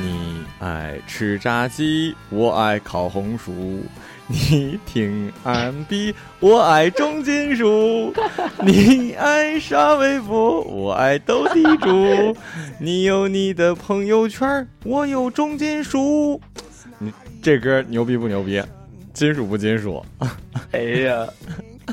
[0.00, 3.82] 你爱吃炸鸡，我爱烤红薯。
[4.26, 8.12] 你听安比，我爱重金属。
[8.64, 12.36] 你爱沙威夫，我爱斗地主。
[12.80, 16.40] 你有你的朋友圈，我有重金属。
[16.98, 18.62] 你这歌牛逼不牛逼？
[19.12, 20.04] 金属不金属？
[20.72, 21.26] 哎呀，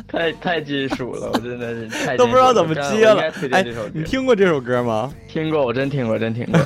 [0.08, 3.22] 太太金属了，我真的是太 都不知道怎么接了。
[3.52, 5.14] 哎，你听过这首歌吗？
[5.28, 6.60] 听过，我真听过，真听过。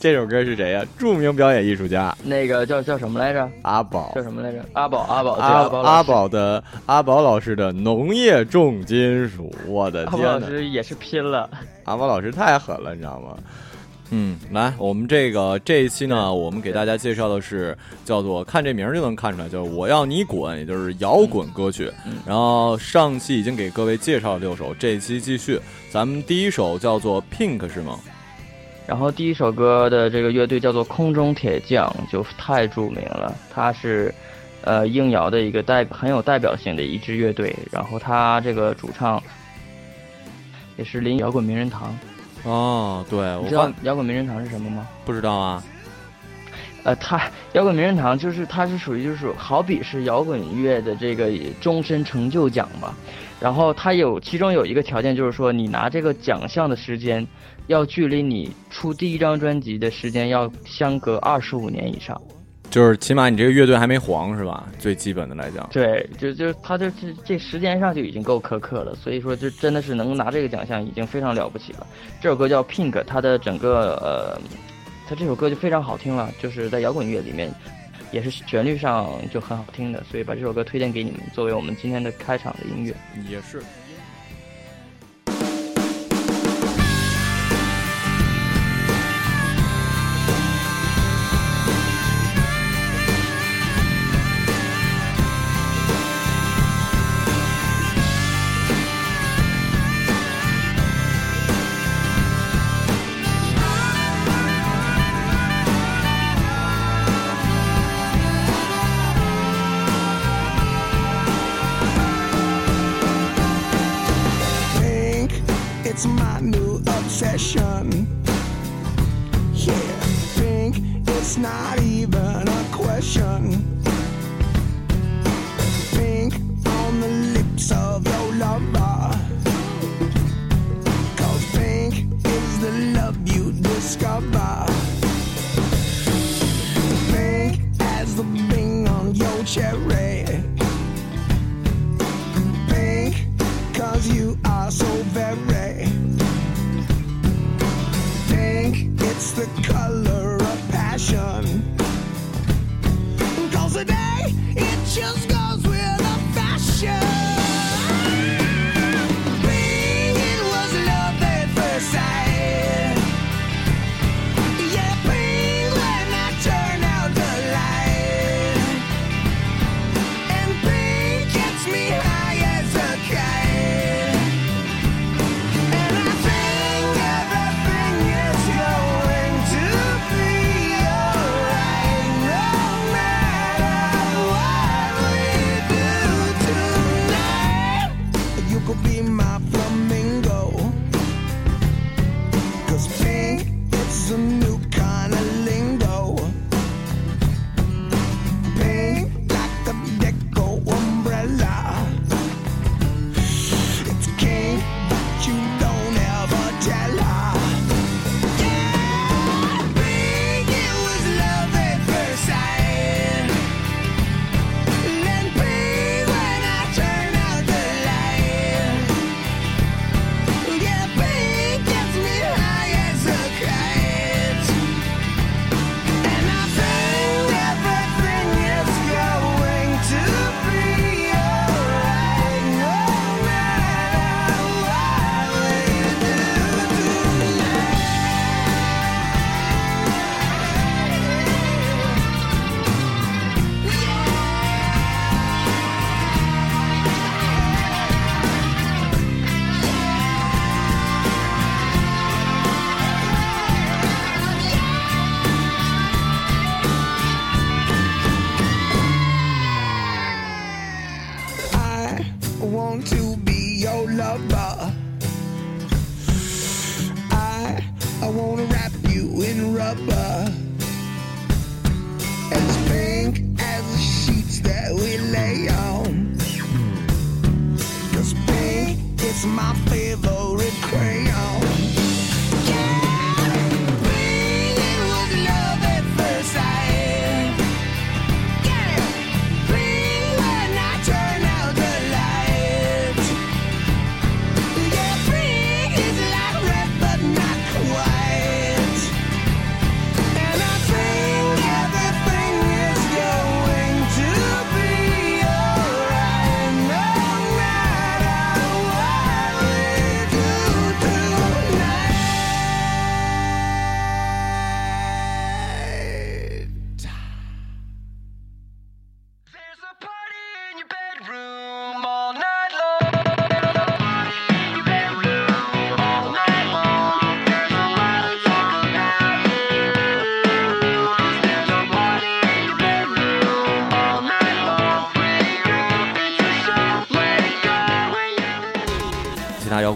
[0.00, 0.84] 这首歌是谁呀？
[0.96, 3.50] 著名表演艺术家，那个叫叫什么来着？
[3.62, 4.64] 阿宝，叫什么来着？
[4.72, 10.38] 阿宝，阿宝，阿宝，阿宝的阿宝老师的农业重金属，我的天呐！
[10.38, 11.50] 老师也是拼了，
[11.84, 13.36] 阿宝老师太狠了，你知道吗？
[14.10, 21.92] 嗯，来，我们这个这一期呢，我们给大家介绍的是叫做看这名就能看出来，就是我要你滚，也就是摇滚歌曲。
[22.24, 25.60] 然后上期已经给各位介绍了六首，这一期继续，
[25.90, 27.98] 咱们第一首叫做 Pink 是吗？
[28.88, 33.36] 然后第一首歌的这个乐队叫做空中铁匠，就太著名了。
[33.52, 34.12] 它是，
[34.62, 37.54] 呃，硬摇的一个代很有代表性的一支乐队。
[37.70, 39.22] 然后他这个主唱
[40.78, 41.94] 也是林摇滚名人堂。
[42.44, 44.88] 哦，对，你知道摇滚名人堂是什么吗？
[45.04, 45.62] 不知道啊。
[46.84, 47.20] 呃，他
[47.52, 52.94] 摇滚名人堂就是他是属于就是好比是摇滚乐的这个终身成就奖吧。
[53.38, 57.26] 然后他有其中有一个条件就是说，你拿这个奖项的时间。
[57.68, 62.20] 要距离你出第一张专辑的时间要相隔二十五年以上，
[62.70, 64.66] 就是起码你这个乐队还没黄是吧？
[64.78, 71.86] 最基本的来讲，对，就就他这这这时间上就已经够苛刻了，所以说就真的是能拿这个奖项已经非常了不起了。
[72.20, 74.40] 这首歌叫《Pink》，它的整个呃，
[75.08, 77.50] 它这首歌就非常好听了，就是在摇滚乐里面
[78.12, 82.94] 也是旋律上就很好听的，所以把这首歌推荐给你们，作为我们今天的开场的音乐。
[83.28, 83.62] 也是。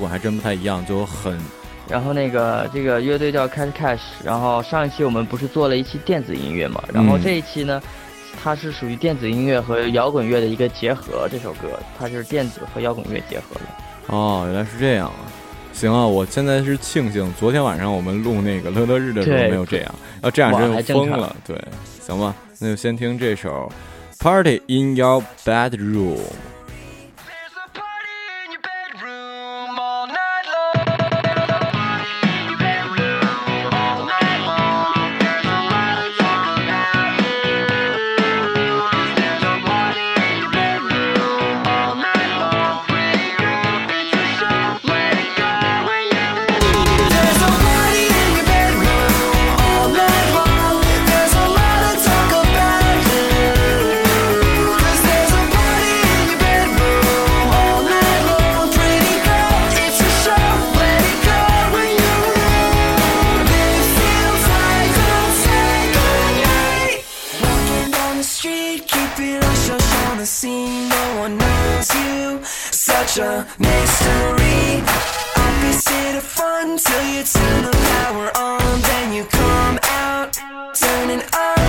[0.02, 1.38] 我还真不太一样，就很。
[1.88, 4.00] 然后那个这个乐队叫 Cash Cash。
[4.24, 6.82] 然后上一期我们不是做了一期电子音乐嘛？
[6.92, 7.80] 然后这一期呢，
[8.42, 11.28] 它是属于电子音乐和摇滚乐的一个结合。
[11.30, 14.14] 这首歌它就是电子和摇滚乐结合的。
[14.14, 15.30] 哦，原来是这样啊！
[15.72, 20.52] 行啊，我现在是庆幸昨天晚上我们录那个乐乐日的时候没有这样，要这样
[20.82, 21.34] 就疯了。
[21.46, 21.56] 对，
[22.00, 23.70] 行吧，那就先听这首
[24.22, 26.16] 《Party in Your Bedroom》。
[73.12, 74.82] such mystery.
[75.36, 80.32] I'll be sitting fun till you turn the power on, then you come out,
[80.74, 81.61] turning up.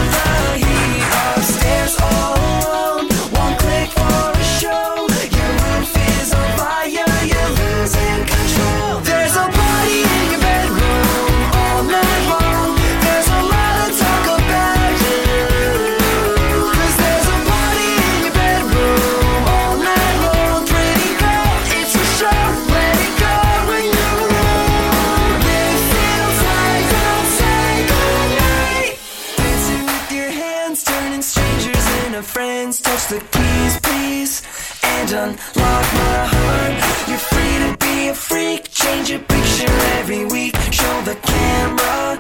[33.20, 34.41] the please,
[34.84, 36.74] and unlock my heart.
[37.08, 40.55] You're free to be a freak, change your picture every week.
[40.72, 42.20] Show the camera,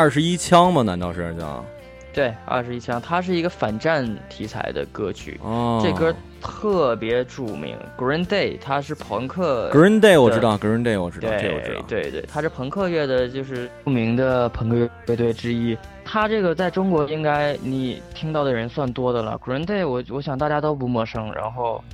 [0.00, 0.80] 二十一枪吗？
[0.80, 1.62] 难道是叫？
[2.10, 5.38] 对，二十一枪，它是一个反战题材的歌曲。
[5.42, 11.82] 哦，这歌特别著名，Green Day，它是朋克 Green Day 我知道，Green Day 我知道，对这我知道。
[11.86, 15.76] 对对，它是朋克乐的，就是著名的朋克乐队之一。
[16.02, 19.38] 它这个在中国应该你听到的人算多的了。
[19.44, 21.30] Green Day，我我想大家都不陌生。
[21.34, 21.84] 然后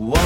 [0.00, 0.16] One.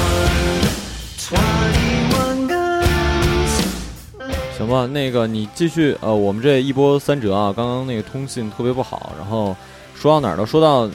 [4.57, 9.55] 行吧，那个你继续，呃，我们这一波三折啊，刚刚那个通信特别不好，然后
[9.95, 10.47] 说到哪儿了？
[10.47, 10.93] 说到、嗯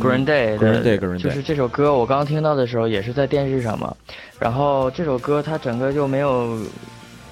[0.00, 3.94] Green Day 的 Green Day Green Day 就是这首歌，我刚听到的时候也是在电视上嘛。
[4.38, 6.58] 然后这首歌它整个就没有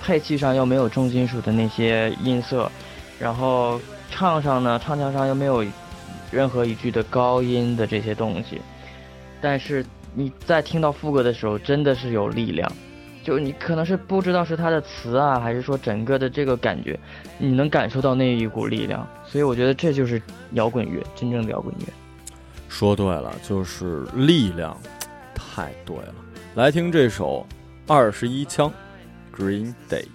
[0.02, 2.70] 配器上又没有重金属的那些音色，
[3.18, 5.64] 然后唱上呢，唱腔上又没有
[6.32, 8.60] 任何一句的高音的这些东西。
[9.40, 9.84] 但是
[10.14, 12.70] 你在听到副歌的时候，真的是有力量。
[13.22, 16.98] 就你可能是不知道是他的词啊，还是说整个的这个感觉，
[17.38, 19.06] 你能感受到那一股力量。
[19.26, 20.20] 所以我觉得这就是
[20.52, 21.86] 摇滚乐，真正的摇滚乐。
[22.68, 24.76] 说对了，就是力量，
[25.34, 26.14] 太对了。
[26.54, 27.46] 来听这首
[27.92, 28.72] 《二十一枪》
[29.38, 30.06] ，Green Day。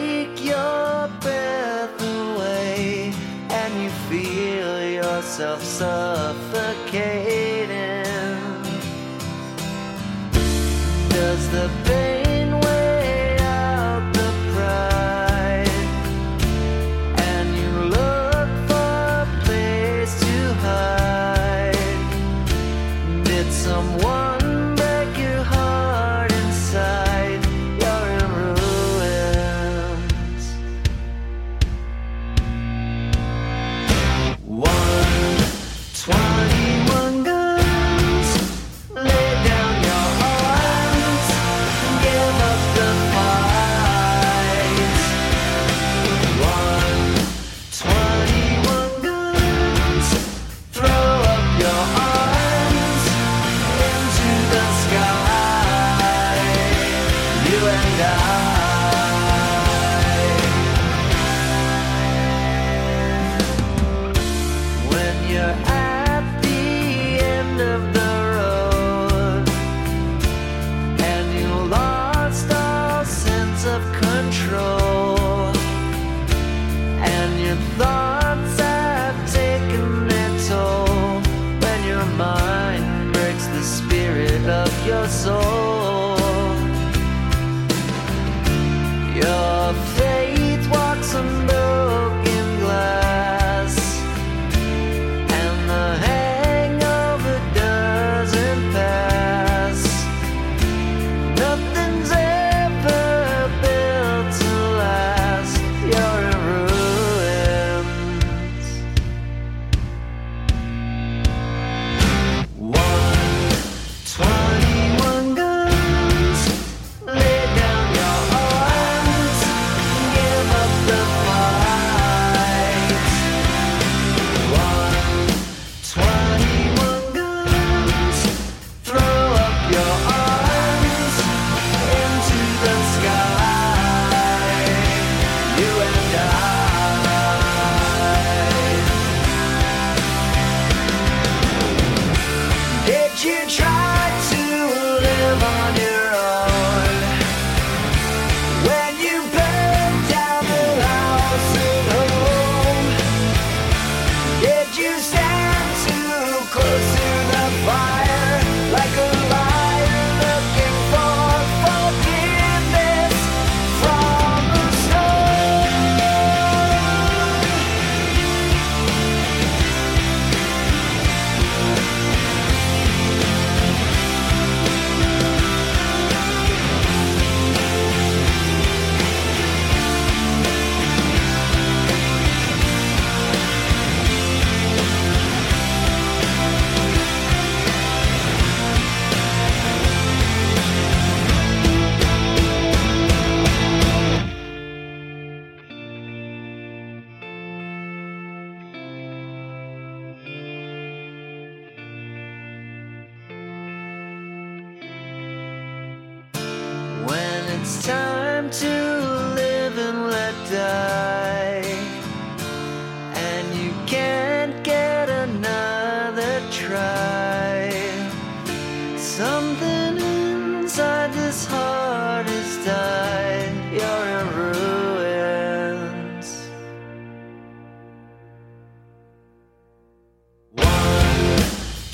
[0.00, 3.12] Take your breath away
[3.50, 7.00] and you feel yourself suffocating?
[11.10, 11.66] Does the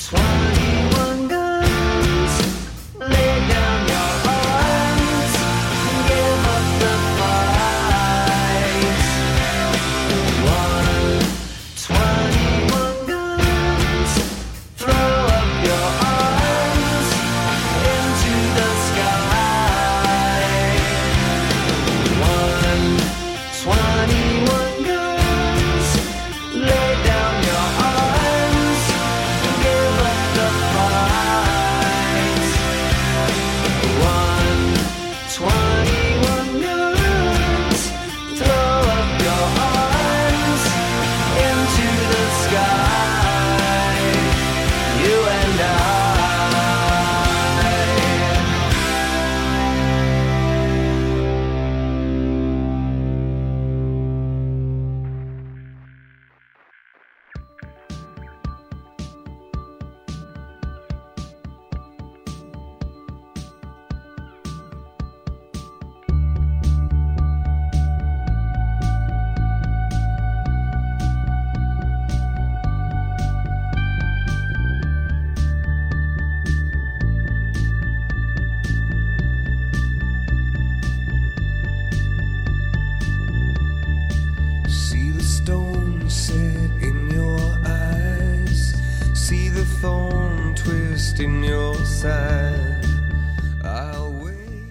[0.06, 0.55] Swine.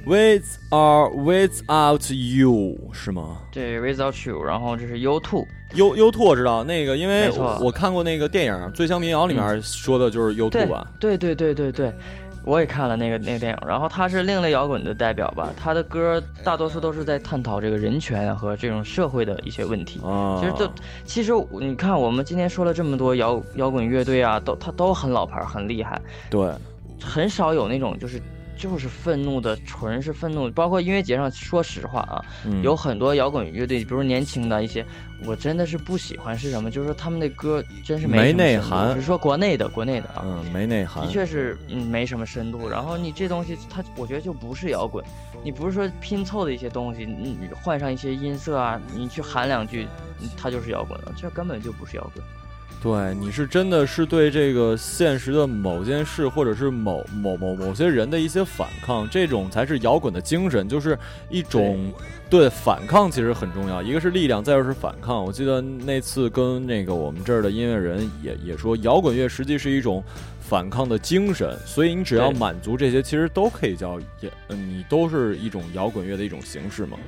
[0.08, 3.40] With or without you 是吗？
[3.52, 10.88] 对 Without You，然后这是 U Two，优优拓知道那个，因为我看过那个电影《醉乡民谣》里面说的就是优拓对吧？
[11.00, 11.92] 对对对对对，
[12.44, 20.00] 我也看了那个那个电影，然后他是另类摇滚的代表吧，他的歌大多数都是在探讨这个人权和这种社会的一些问题。
[20.06, 20.72] 啊，其实就
[21.04, 26.48] 其实你看，我们今天说了这么多摇摇滚乐队啊，都他都很老牌，很厉害，对，
[27.02, 28.22] 很少有那种就是
[28.58, 30.50] 就是愤怒的，纯是愤怒。
[30.52, 34.86] 包括音乐节上，说实话啊，嗯有很多摇滚乐队，比如年轻的一些，
[35.26, 36.72] 我真的是不喜欢是什么？
[36.72, 40.22] 就是说他们的歌真是没内涵只是说国内的，国内的啊。
[40.24, 42.70] 嗯没内涵的，确是，嗯，没什么深度。
[42.70, 45.04] 然后你这东西，它我觉得就不是摇滚，
[45.44, 49.86] 你不是说拼凑的一些东西，你你换上一些音色啊，你去喊两句，
[50.22, 52.24] 嗯它就是摇滚了，这根本就不是摇滚。
[52.86, 60.96] 对，你是真的是对这个现实的某件事，或者是某某某某些人的一些反抗，这种才是摇滚的精神，就是
[61.28, 61.92] 一种
[62.30, 65.26] 对反抗其实很重要，一个是力量，再就是反抗。
[65.26, 70.04] 我记得那次跟那个我们这儿的音乐人也也说，摇滚乐实际是一种
[70.40, 77.00] 反抗的精神，所以你只要满足这些，其实都可以叫也，呃你都是一种摇滚乐的一种形式嘛。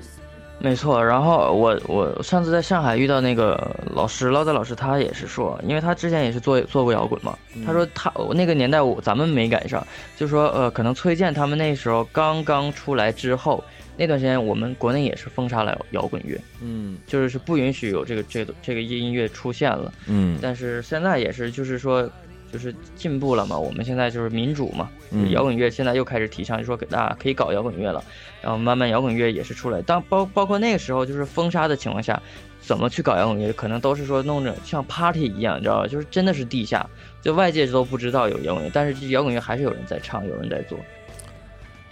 [0.59, 9.85] 没错，然后我我上次在上海遇到那个老师唠叨老师，他也是说，因为他之前也是做做过摇滚嘛，他说他那个年代我咱们没赶上，
[10.17, 13.63] 就说呃可能崔健他们那时候刚刚出来之后，
[13.95, 16.97] 那段时间我们国内也是封杀了摇滚乐，嗯。
[17.05, 20.39] 就是是不允许有这个这个这个音乐出现了，嗯。
[20.41, 22.09] 但是现在也是就是说。
[22.51, 28.03] 就是进步了嘛，我们现在就是民主嘛，嗯摇滚乐现在又开始提倡，就说啊可以搞摇滚乐了，
[28.41, 29.81] 然后慢慢摇滚乐也是出来。
[29.81, 32.21] 当包包括那个时候就是封杀的情况下，
[32.59, 35.87] 怎么去搞摇滚乐，可能都是说弄着像 party 一样，你知道吧？
[35.87, 36.87] 就是真的是地下，
[37.21, 40.77] 就外界都不知道有摇滚乐，但是摇滚乐还是有人在唱，有人在做。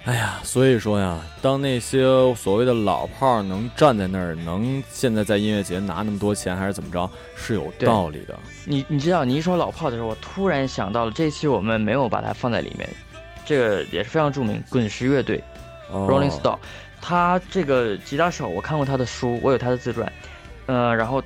[0.05, 2.03] 哎呀，所以说呀，当那些
[2.35, 8.37] 所谓的老炮儿能站在那儿，能现在在音乐节拿那么多钱，还是怎么着，是有道理的。
[8.65, 12.87] 你你知道，你一说老炮的时候，我突然想到了这期我们没有把它放在里面，
[13.45, 15.43] 这个也是非常著名，滚石乐队。
[15.91, 16.59] 哦 Rolling Stone，
[17.01, 20.11] 他这个吉他手我看过他的书，我有他的自传，
[20.67, 21.21] 嗯、然后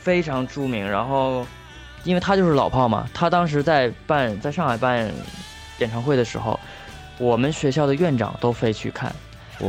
[0.00, 1.46] 非常著名，然后
[2.04, 5.10] 因为他就是老炮嘛，他当时在办在上海办
[5.78, 6.58] 演唱会的时候，
[7.18, 9.14] 我们学校的院长都飞去看，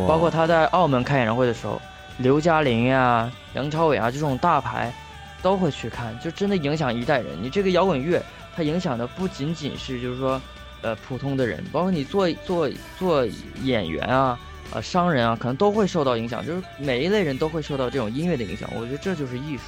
[0.07, 1.81] 包括他在澳门开演唱会的时候，
[2.19, 4.93] 刘嘉玲呀、梁朝伟啊这种大牌
[5.41, 7.37] 都会去看，就真的影响一代人。
[7.41, 8.21] 你这个摇滚乐，
[8.55, 10.39] 它影响的不仅仅是就是说，
[10.81, 13.25] 呃，普通的人，包括你做做做
[13.63, 14.39] 演员啊，
[14.71, 18.69] 呃，商人啊，可能都会受到影响，就是每一类人都会受到这种音乐的影响。
[18.75, 19.63] 我觉得这就是艺术。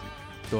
[0.50, 0.60] 对。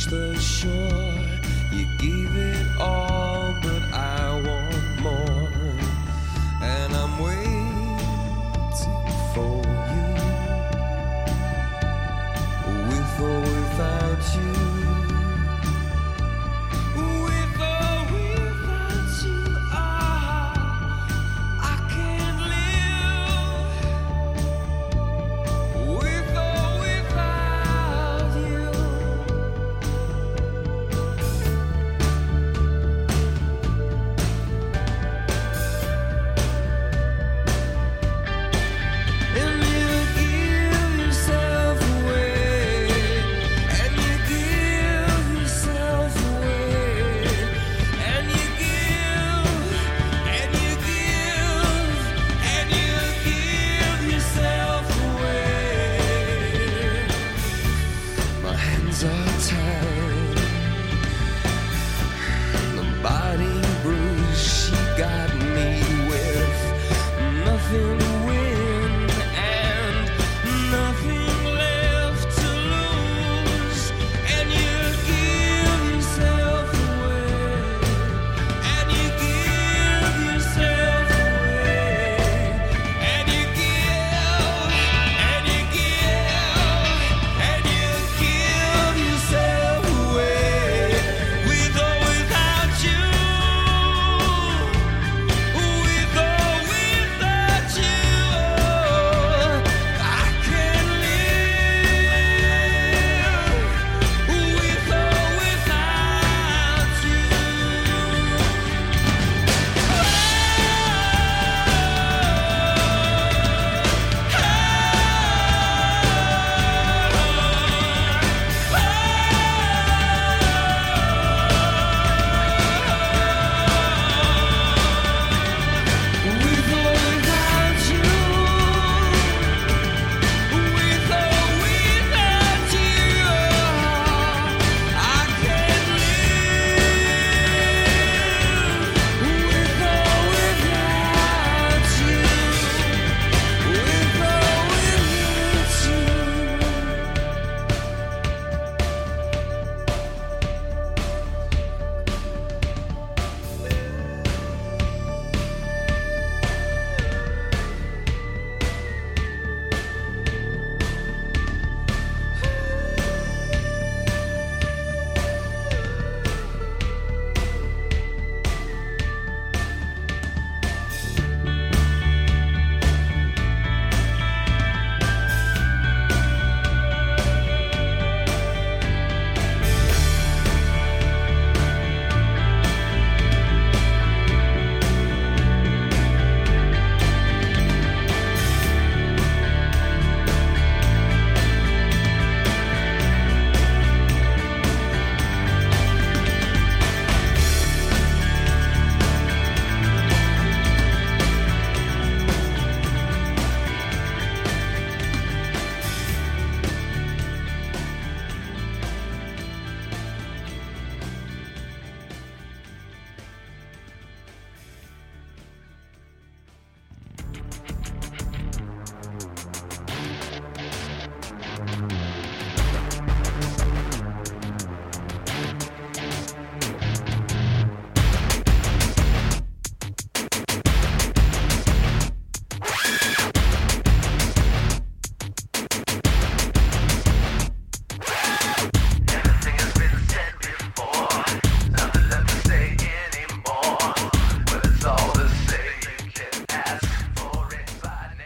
[0.00, 1.14] reach the shore,
[1.72, 3.09] you gave it all.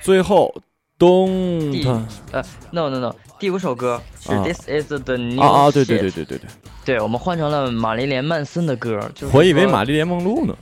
[0.05, 0.55] 最后
[0.99, 1.73] 东
[2.31, 6.41] 呃，no no no，第五首歌是 This is the new 啊啊，对对对对对对，
[6.85, 10.55] 对我们换成了玛丽莲曼森的歌，就是我以为玛丽莲梦露呢。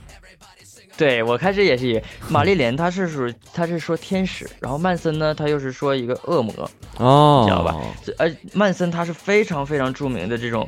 [0.95, 6.53] 对我开始也是以玛丽莲，她是属 她是说天使，然后曼森呢，他又是说一个恶魔，
[6.99, 7.75] 哦，知道吧？
[8.17, 10.65] 而曼森他是非常非常著名的这种，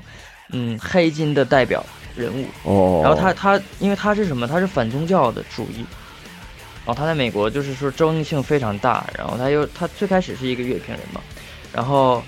[0.52, 1.82] 嗯，黑金的代表
[2.14, 4.46] 人物，哦，然后他他因为他是什么？
[4.46, 5.86] 他是反宗教的主义，
[6.86, 9.06] 然后他在美国就是说争议性非常大。
[9.18, 11.20] 然后他又他最开始是一个乐评人嘛，
[11.74, 12.22] 然后，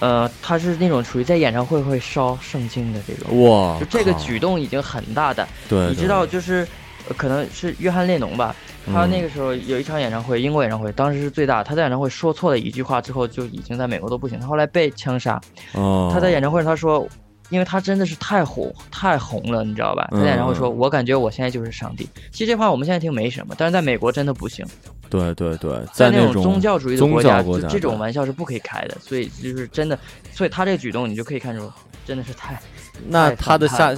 [0.00, 3.42] 呃，他是那种属于在演唱会会烧圣经的这种。
[3.42, 5.48] 哇，就这个举动已经很大胆。
[5.68, 6.66] 对，你知道，就是、
[7.08, 8.54] 呃可能是约翰列侬吧，
[8.86, 11.62] 他嗯那个时候有一场演唱会，英国演唱会，当时是最大。
[11.64, 14.38] 他在演唱会说错了一句话之后，就已经在美国都不行。
[14.38, 15.40] 他后来被枪杀。
[15.72, 17.06] 哦，他在演唱会上他说，
[17.52, 20.08] 因为他真的是太火太红了，你知道吧？
[20.10, 24.66] 他在演唱会说：“嗯我感觉我现在就是上帝。”其实这话我们现在听没什么，但是在美国真的不行，
[25.10, 28.96] 对对对，在那种宗教主义的国家，国家这种玩笑是不可以开的。
[29.00, 29.98] 所以就是真的，
[30.32, 31.70] 所以他这个举动你就可以看出，
[32.06, 32.58] 真的是太
[33.06, 33.94] 那他的下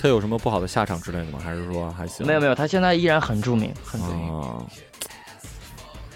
[0.00, 1.40] 他有什么不好的下场之类的吗？
[1.42, 2.24] 还是说还行？
[2.24, 4.40] 没有没有，他现在依然很著名，很著名。
[4.40, 4.62] 啊，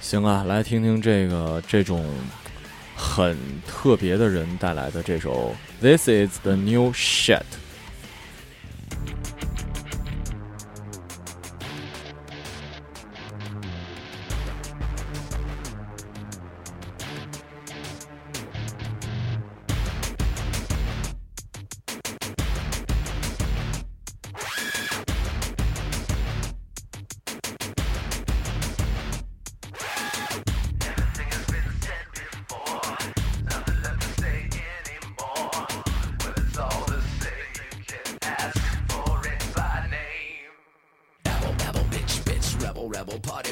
[0.01, 2.05] 行啊，来听听这个这种
[2.99, 7.39] 很特别的人带来的这首《This Is the New Shit》。
[43.09, 43.48] Bible Podcast.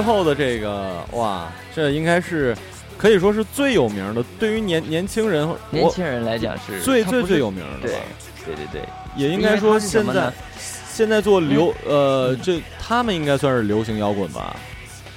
[0.00, 2.56] 最后的这个哇，这应该是
[2.96, 8.00] 可以说是最有名的，对于年年轻人，年轻人来讲是最最最有名的对吧，
[8.46, 8.82] 对对对，
[9.14, 10.32] 也应该说现在
[10.90, 14.56] 现在做流呃嗯这他们应该算是流行摇滚吧，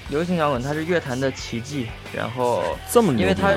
[0.10, 2.62] 流行摇滚它是乐坛的奇迹，然后
[2.92, 3.54] 这么牛因为他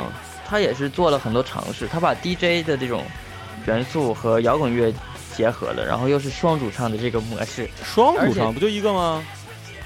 [0.46, 3.02] 他也是做了很多尝试，他把 DJ 的这种
[3.66, 4.94] 元素和摇滚乐
[5.34, 9.24] 结合了，然后又是双主唱的这个模式，双主唱不就一个吗？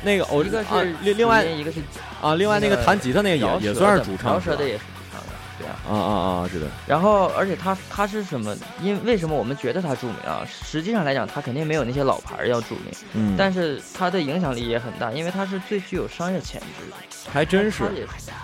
[0.02, 1.80] 那个我一个啊是另另外一个是
[2.20, 5.26] 啊另外那个弹吉他那个也也算是主唱饶舌的也是主唱的，
[5.58, 5.76] 对啊。
[5.88, 8.56] 啊啊啊是的，然后，而且他他是什么？
[8.80, 10.46] 因为什么我们觉得他著名啊？
[10.48, 12.84] 实际上来讲，他肯定没有那些老牌儿要著名，
[13.14, 16.96] 嗯，但是他的影响力也很大，因为他是最具有商业潜质的。
[17.32, 17.84] 还真是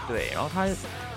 [0.07, 0.67] 对，然后他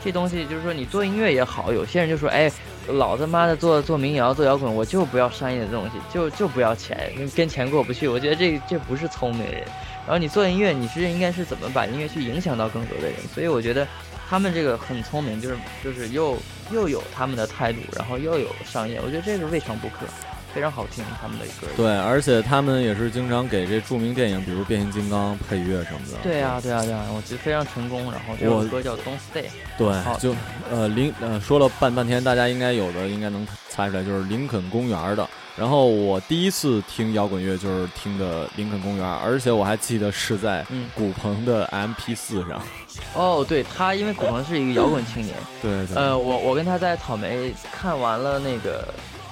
[0.04, 2.50] 这东西就是说，你做音乐也好，有些人就说，哎，
[2.88, 8.08] 老他妈的做做民谣、做摇滚，我就不要商业的东西，就就不要钱，跟跟钱过不去。
[8.08, 9.64] 我觉得这这不是聪明人。
[10.10, 13.14] 然后你做音乐，你是应该是怎么把音乐去影响到更多的人？
[13.32, 13.88] 所以我觉得
[14.28, 16.36] 他们这个很聪明，就是就是又
[16.72, 20.08] 又有他们的态度，然后又有商业，我觉得这个未尝不可，
[20.52, 21.68] 非常好听他们的歌。
[21.78, 26.18] 对，而且他们也是经常给这著名电影，比如变形金刚配乐什么的。
[26.24, 28.12] 对啊，对啊，对啊，我觉得非常成功。
[28.12, 29.44] 然后这首我歌叫《Don't Stay》。
[29.78, 30.36] 对，就
[30.72, 35.30] 呃林呃说了半半天，大家应该有的应该能猜出来，就是林肯公园的。
[35.60, 42.62] 然后我第一次听摇滚乐就是听的林肯公园，而且我还记得是在嗯古鹏的 MP 四上。
[43.14, 45.36] 哦，对他，因为古鹏是一个摇滚青年。
[45.62, 48.88] 对对，呃，我我跟他在草莓看完了那个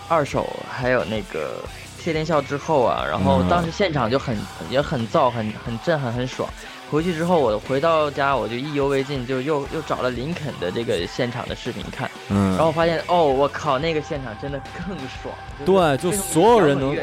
[0.10, 1.64] 二手，还有那个
[1.98, 4.38] 谢天笑之后啊，然后嗯当时现场就很
[4.70, 6.50] 也很燥，很很震撼，很爽。
[6.90, 15.36] 回去之后，我回到家我就意犹未尽，就又又找了林肯的这个现场的视频看，嗯，然后发现哦，我靠，那个现场真的更爽。
[15.66, 16.96] 对就所有人能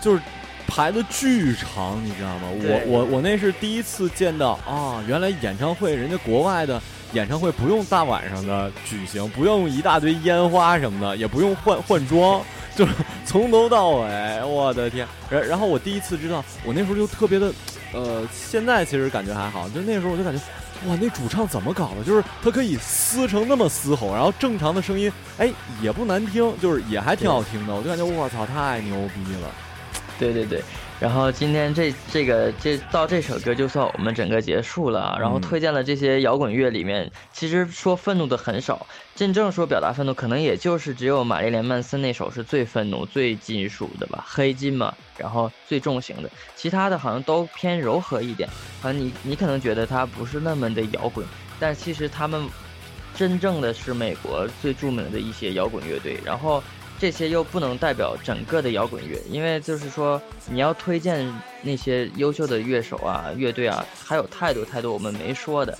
[0.00, 0.20] 就是
[0.66, 2.48] 排的巨长，你知道吗？
[2.50, 6.80] 我我我那是第一次见到啊，原来演唱会人家国外的
[7.12, 12.42] 演唱会不用大晚上的举行，不用一大堆烟花什么的，也不用换换装，
[12.76, 12.92] 就是
[13.24, 15.06] 从头到尾，我的天！
[15.30, 17.52] 然然后我第一次知道，我那时候就特别的，
[17.92, 20.42] 呃，现在其实感觉还好，就那时候我就感觉。
[20.88, 22.02] 哇，那主唱怎么搞的？
[22.02, 25.48] 就是他可以嘶成那么嘶吼，然后正常的声音，哎，
[25.80, 27.72] 也不难听，就是也还挺好听的。
[27.72, 29.48] 我就感觉我操，太牛逼了。
[30.18, 30.60] 对对对，
[30.98, 35.16] 然后今天这这个这到这首歌就算我们整个结束了啊。
[35.20, 38.84] 然后嗯推荐了这些摇滚乐里面，其实说愤怒的很少，
[39.14, 48.48] 真正说表达愤怒，可能也就是只有玛丽莲曼森那首是最愤怒、最金属的吧，黑金嘛，然后最重型的，其他的好像都偏柔和一点。
[48.80, 51.26] 好像你你可能觉得它不是那么的摇滚，
[51.60, 52.48] 但其实他们
[53.14, 56.62] 真正的是美国最著名的一些摇滚乐队，然后。
[57.00, 61.28] 这些又不能代表整个的摇滚乐，因为就是说你要推荐
[61.60, 65.76] 那些优秀的乐手啊、乐队啊，还有太多太多我们没说的，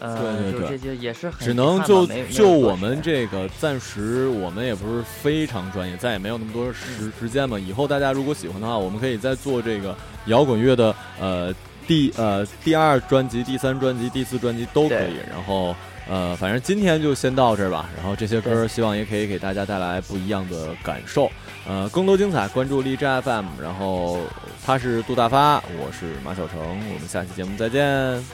[0.00, 7.58] 呃，对对对就这些也是很只能就就我们这个暂时，我们也不是非常专业，再也没有那么多时时间嘛。
[7.58, 9.94] 以后大家如果喜欢的话，我们可以再做这个
[10.26, 11.54] 摇滚乐的呃
[11.86, 15.16] 第呃第二专辑、第三专辑、第四专辑都可以。
[15.30, 15.76] 然后
[16.08, 17.88] 呃，反正今天就先到这儿吧。
[17.96, 21.30] 然后这些歌对希望也可以给大家带来不一样的感受。
[21.68, 23.44] 呃，更多精彩关注荔枝 FM。
[23.62, 24.18] 然后
[24.64, 28.24] 他是杜大发，我是马小成，我们下期节目再见。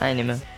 [0.00, 0.51] 爱你们。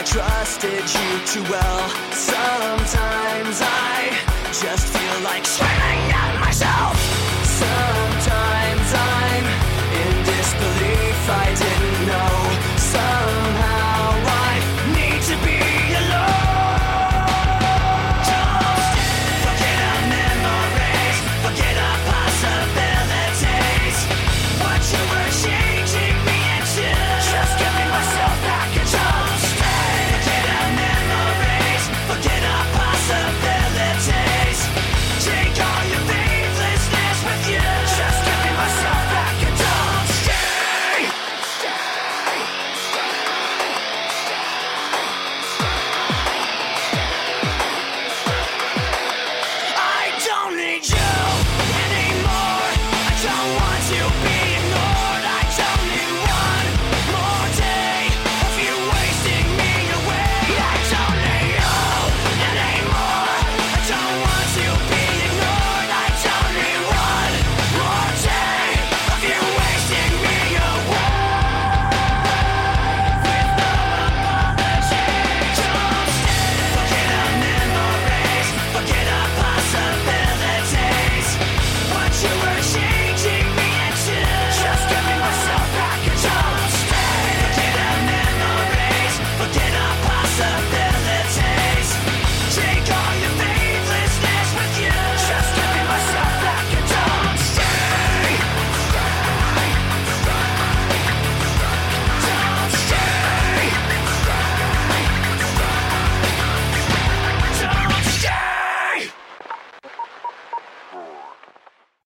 [0.00, 1.88] I trusted you too well.
[2.12, 6.96] Sometimes I just feel like screaming at myself.
[7.44, 9.44] Sometimes I'm
[10.00, 12.39] in disbelief, I didn't know.